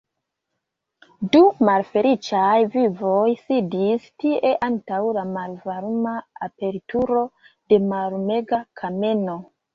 [1.35, 6.15] Du malfeliĉaj vivoj sidis tie antaŭ la malvarma
[6.49, 7.23] aperturo
[7.75, 9.39] de mallumega kameno.